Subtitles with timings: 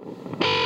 [0.00, 0.57] 海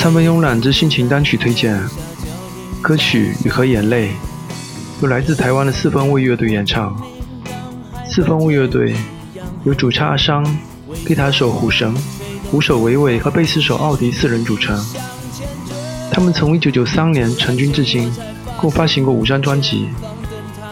[0.00, 1.78] 三分慵懒之心情单曲推荐，
[2.80, 4.08] 歌曲《雨和眼泪》
[5.02, 6.98] 由来自台湾的四分卫乐队演唱。
[8.06, 8.94] 四分卫乐队
[9.62, 10.42] 由主唱阿商、
[11.06, 11.94] 吉他手虎神、
[12.50, 14.82] 鼓手伟伟和贝斯手奥迪四人组成。
[16.10, 18.10] 他们从1993年成军至今，
[18.56, 19.86] 共发行过五张专辑。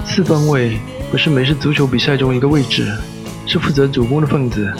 [0.06, 0.78] 四分卫
[1.10, 2.90] 不是美式足球比赛中一个位置，
[3.44, 4.72] 是负责主攻的分子。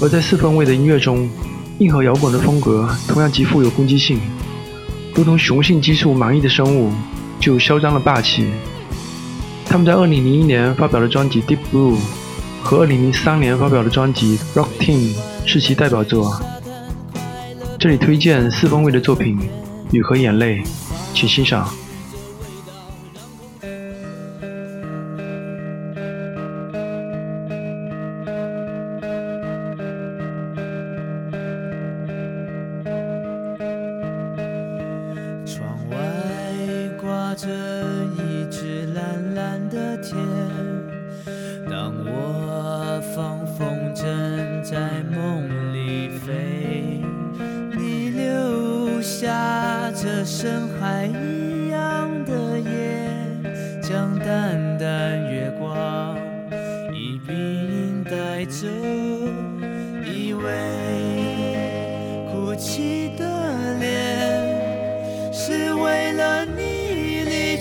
[0.00, 1.28] 而在四分卫的音乐中，
[1.78, 4.20] 硬核摇滚的风格同样极富有攻击性，
[5.14, 6.92] 如同雄性激素满溢的生物，
[7.38, 8.50] 具有嚣张的霸气。
[9.64, 11.94] 他们在2001年发表的专辑《Deep Blue》
[12.62, 15.14] 和2003年发表的专辑《Rock Team》
[15.46, 16.40] 是其代表作。
[17.78, 19.38] 这里推荐四分位的作品
[19.92, 20.58] 《雨和眼泪》，
[21.14, 21.72] 请欣赏。
[37.38, 37.46] 着
[38.16, 40.16] 一只蓝蓝的天，
[41.70, 44.02] 当我放风筝
[44.64, 47.00] 在梦里飞，
[47.78, 53.08] 你留下这深海一样的夜，
[53.80, 56.18] 将淡淡月光
[56.92, 58.66] 一并带走，
[60.04, 60.42] 以为
[62.32, 62.97] 哭泣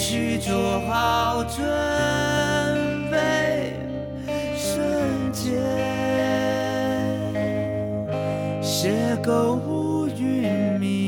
[0.09, 1.65] 去做好准
[3.11, 3.73] 备，
[4.55, 5.51] 瞬间
[8.61, 11.06] 邂逅乌云密。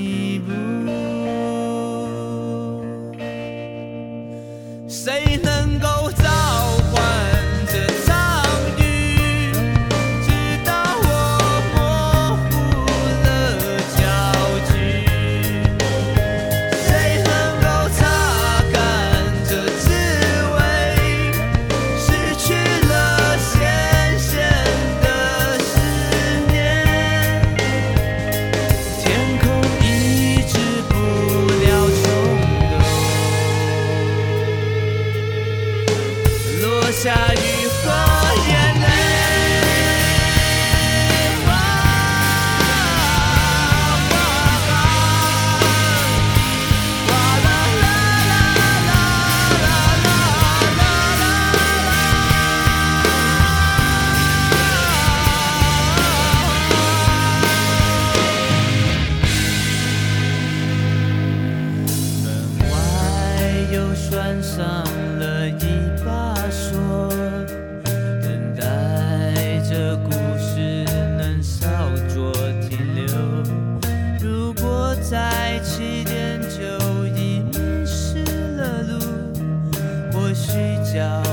[80.99, 81.28] tell.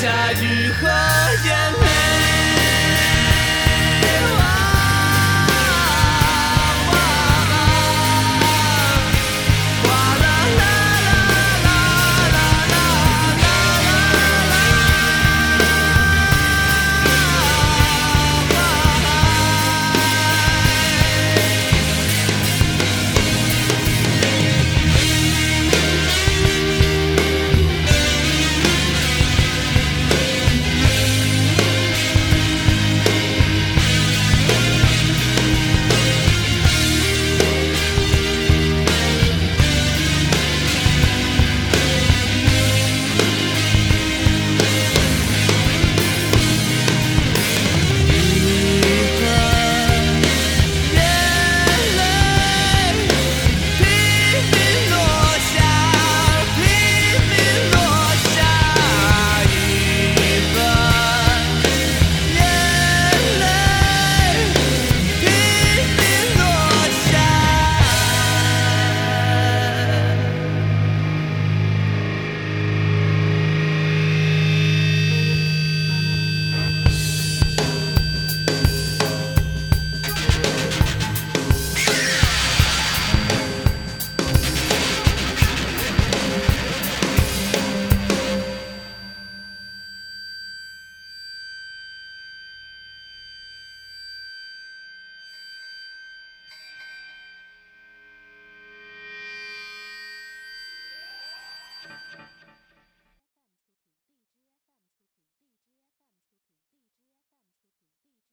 [0.00, 0.88] 下雨和
[1.44, 1.67] 烟